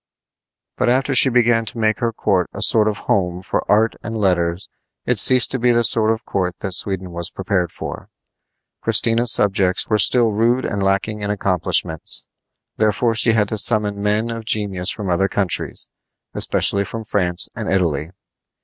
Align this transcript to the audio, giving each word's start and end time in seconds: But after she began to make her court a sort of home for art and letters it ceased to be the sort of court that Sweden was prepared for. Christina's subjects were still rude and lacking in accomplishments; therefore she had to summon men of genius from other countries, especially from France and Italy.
But 0.77 0.89
after 0.89 1.13
she 1.13 1.29
began 1.29 1.63
to 1.65 1.77
make 1.77 1.99
her 1.99 2.11
court 2.11 2.49
a 2.55 2.63
sort 2.63 2.87
of 2.87 2.97
home 3.05 3.43
for 3.43 3.63
art 3.71 3.93
and 4.01 4.17
letters 4.17 4.67
it 5.05 5.19
ceased 5.19 5.51
to 5.51 5.59
be 5.59 5.71
the 5.71 5.83
sort 5.83 6.09
of 6.09 6.25
court 6.25 6.57
that 6.61 6.73
Sweden 6.73 7.11
was 7.11 7.29
prepared 7.29 7.71
for. 7.71 8.09
Christina's 8.81 9.31
subjects 9.31 9.89
were 9.89 9.99
still 9.99 10.31
rude 10.31 10.65
and 10.65 10.81
lacking 10.81 11.21
in 11.21 11.29
accomplishments; 11.29 12.25
therefore 12.77 13.13
she 13.13 13.33
had 13.33 13.47
to 13.49 13.59
summon 13.59 14.01
men 14.01 14.31
of 14.31 14.43
genius 14.43 14.89
from 14.89 15.07
other 15.07 15.27
countries, 15.27 15.87
especially 16.33 16.83
from 16.83 17.03
France 17.03 17.47
and 17.55 17.71
Italy. 17.71 18.09